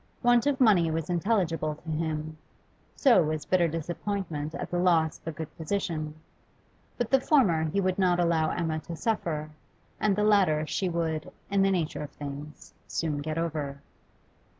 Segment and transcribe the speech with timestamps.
[0.23, 2.39] Want of money was intelligible to him,
[2.95, 6.15] so was bitter disappointment at the loss of a good position;
[6.97, 9.51] but the former he would not allow Emma to suffer,
[9.99, 13.79] and the latter she would, in the nature of things, soon get over.